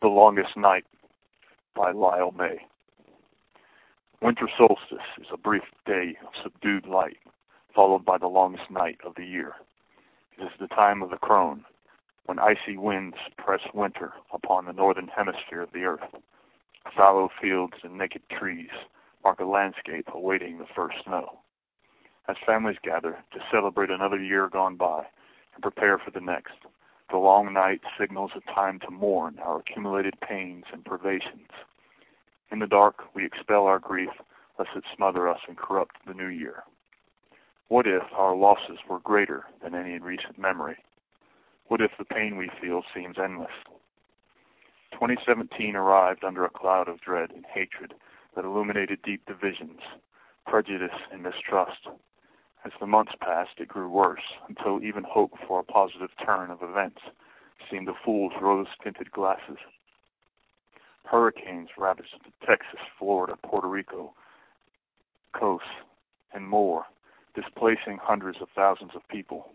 The 0.00 0.06
Longest 0.06 0.56
Night 0.56 0.84
by 1.74 1.90
Lyle 1.90 2.30
May. 2.30 2.58
Winter 4.22 4.48
solstice 4.56 5.04
is 5.20 5.26
a 5.32 5.36
brief 5.36 5.64
day 5.86 6.16
of 6.24 6.32
subdued 6.40 6.86
light, 6.86 7.16
followed 7.74 8.04
by 8.04 8.16
the 8.16 8.28
longest 8.28 8.70
night 8.70 9.00
of 9.04 9.16
the 9.16 9.24
year. 9.24 9.54
It 10.38 10.44
is 10.44 10.52
the 10.60 10.68
time 10.68 11.02
of 11.02 11.10
the 11.10 11.16
crone, 11.16 11.64
when 12.26 12.38
icy 12.38 12.76
winds 12.76 13.16
press 13.38 13.62
winter 13.74 14.12
upon 14.32 14.66
the 14.66 14.72
northern 14.72 15.08
hemisphere 15.08 15.62
of 15.62 15.72
the 15.72 15.82
earth. 15.82 16.14
Fallow 16.96 17.28
fields 17.42 17.74
and 17.82 17.98
naked 17.98 18.22
trees 18.30 18.70
mark 19.24 19.40
a 19.40 19.44
landscape 19.44 20.06
awaiting 20.14 20.58
the 20.58 20.66
first 20.76 20.98
snow. 21.04 21.40
As 22.28 22.36
families 22.46 22.78
gather 22.84 23.18
to 23.32 23.40
celebrate 23.50 23.90
another 23.90 24.22
year 24.22 24.48
gone 24.48 24.76
by 24.76 25.06
and 25.54 25.62
prepare 25.62 25.98
for 25.98 26.12
the 26.12 26.20
next, 26.20 26.54
the 27.10 27.16
long 27.16 27.52
night 27.52 27.80
signals 27.98 28.32
a 28.36 28.54
time 28.54 28.78
to 28.80 28.90
mourn 28.90 29.38
our 29.40 29.60
accumulated 29.60 30.14
pains 30.20 30.64
and 30.72 30.84
privations. 30.84 31.48
In 32.50 32.58
the 32.58 32.66
dark, 32.66 33.14
we 33.14 33.24
expel 33.24 33.66
our 33.66 33.78
grief, 33.78 34.10
lest 34.58 34.70
it 34.76 34.84
smother 34.94 35.28
us 35.28 35.40
and 35.46 35.56
corrupt 35.56 35.96
the 36.06 36.14
new 36.14 36.26
year. 36.26 36.64
What 37.68 37.86
if 37.86 38.02
our 38.14 38.34
losses 38.34 38.78
were 38.88 38.98
greater 38.98 39.44
than 39.62 39.74
any 39.74 39.94
in 39.94 40.02
recent 40.02 40.38
memory? 40.38 40.76
What 41.66 41.80
if 41.80 41.90
the 41.98 42.04
pain 42.04 42.36
we 42.36 42.50
feel 42.60 42.82
seems 42.94 43.16
endless? 43.22 43.52
2017 44.92 45.76
arrived 45.76 46.24
under 46.24 46.44
a 46.44 46.50
cloud 46.50 46.88
of 46.88 47.00
dread 47.00 47.30
and 47.30 47.44
hatred 47.44 47.92
that 48.34 48.44
illuminated 48.44 49.00
deep 49.02 49.24
divisions, 49.26 49.80
prejudice, 50.46 50.96
and 51.12 51.22
mistrust. 51.22 51.88
As 52.68 52.78
the 52.80 52.86
months 52.86 53.14
passed, 53.18 53.60
it 53.60 53.68
grew 53.68 53.88
worse, 53.88 54.34
until 54.46 54.82
even 54.82 55.02
hope 55.02 55.32
for 55.46 55.58
a 55.58 55.64
positive 55.64 56.10
turn 56.22 56.50
of 56.50 56.62
events 56.62 57.00
seemed 57.70 57.88
a 57.88 57.94
fool's 58.04 58.34
rose-tinted 58.42 59.10
glasses. 59.10 59.56
Hurricanes 61.04 61.70
ravaged 61.78 62.20
Texas, 62.46 62.80
Florida, 62.98 63.38
Puerto 63.42 63.68
Rico 63.68 64.12
coasts, 65.32 65.66
and 66.34 66.46
more, 66.46 66.84
displacing 67.34 67.96
hundreds 68.02 68.42
of 68.42 68.50
thousands 68.54 68.94
of 68.94 69.08
people. 69.08 69.48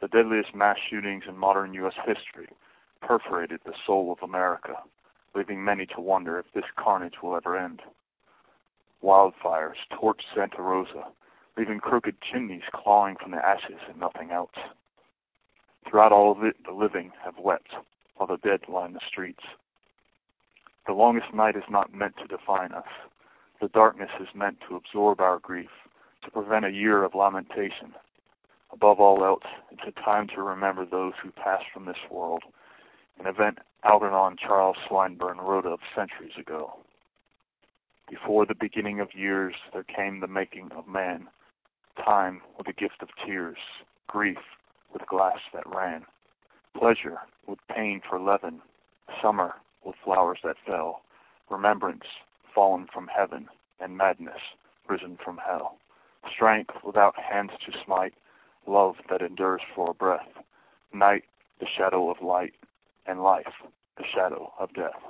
The 0.00 0.08
deadliest 0.08 0.52
mass 0.52 0.78
shootings 0.90 1.22
in 1.28 1.38
modern 1.38 1.72
U.S. 1.74 1.94
history 2.04 2.48
perforated 3.00 3.60
the 3.64 3.74
soul 3.86 4.10
of 4.10 4.20
America, 4.20 4.82
leaving 5.36 5.62
many 5.62 5.86
to 5.86 6.00
wonder 6.00 6.40
if 6.40 6.46
this 6.52 6.64
carnage 6.74 7.22
will 7.22 7.36
ever 7.36 7.56
end. 7.56 7.82
Wildfires 9.00 9.78
torched 9.92 10.24
Santa 10.34 10.60
Rosa, 10.60 11.06
leaving 11.56 11.80
crooked 11.80 12.16
chimneys 12.20 12.62
clawing 12.72 13.16
from 13.20 13.32
the 13.32 13.44
ashes 13.44 13.78
and 13.88 13.98
nothing 13.98 14.30
else. 14.30 14.56
Throughout 15.88 16.12
all 16.12 16.32
of 16.32 16.44
it, 16.44 16.56
the 16.64 16.72
living 16.72 17.12
have 17.24 17.38
wept, 17.38 17.70
while 18.16 18.26
the 18.26 18.36
dead 18.36 18.60
line 18.68 18.94
the 18.94 19.00
streets. 19.06 19.42
The 20.86 20.92
longest 20.92 21.34
night 21.34 21.56
is 21.56 21.62
not 21.70 21.94
meant 21.94 22.14
to 22.18 22.26
define 22.26 22.72
us. 22.72 22.88
The 23.60 23.68
darkness 23.68 24.10
is 24.20 24.28
meant 24.34 24.58
to 24.68 24.76
absorb 24.76 25.20
our 25.20 25.38
grief, 25.38 25.70
to 26.24 26.30
prevent 26.30 26.64
a 26.64 26.70
year 26.70 27.04
of 27.04 27.14
lamentation. 27.14 27.94
Above 28.72 29.00
all 29.00 29.24
else, 29.24 29.44
it's 29.70 29.82
a 29.86 30.00
time 30.00 30.28
to 30.34 30.42
remember 30.42 30.86
those 30.86 31.12
who 31.22 31.30
passed 31.30 31.66
from 31.72 31.84
this 31.84 32.10
world, 32.10 32.42
an 33.20 33.26
event 33.26 33.58
Algernon 33.84 34.36
Charles 34.36 34.76
Swinburne 34.88 35.38
wrote 35.38 35.66
of 35.66 35.80
centuries 35.94 36.32
ago. 36.38 36.78
Before 38.08 38.46
the 38.46 38.54
beginning 38.54 39.00
of 39.00 39.14
years, 39.14 39.54
there 39.72 39.84
came 39.84 40.20
the 40.20 40.26
making 40.26 40.70
of 40.72 40.88
man, 40.88 41.28
time 41.96 42.40
with 42.56 42.68
a 42.68 42.72
gift 42.72 43.02
of 43.02 43.08
tears, 43.24 43.58
grief 44.06 44.38
with 44.92 45.06
glass 45.06 45.38
that 45.52 45.66
ran, 45.66 46.04
pleasure 46.76 47.18
with 47.46 47.58
pain 47.68 48.00
for 48.08 48.20
leaven, 48.20 48.60
summer 49.20 49.54
with 49.84 49.96
flowers 50.04 50.38
that 50.44 50.56
fell, 50.66 51.02
remembrance 51.50 52.04
fallen 52.54 52.86
from 52.92 53.08
heaven, 53.08 53.48
and 53.80 53.96
madness 53.96 54.40
risen 54.88 55.18
from 55.24 55.38
hell, 55.38 55.78
strength 56.34 56.74
without 56.84 57.14
hands 57.18 57.50
to 57.64 57.72
smite, 57.84 58.14
love 58.66 58.96
that 59.10 59.22
endures 59.22 59.62
for 59.74 59.90
a 59.90 59.94
breath, 59.94 60.28
night 60.92 61.24
the 61.60 61.66
shadow 61.66 62.10
of 62.10 62.22
light, 62.22 62.54
and 63.06 63.22
life 63.22 63.52
the 63.96 64.04
shadow 64.14 64.52
of 64.58 64.72
death. 64.74 65.00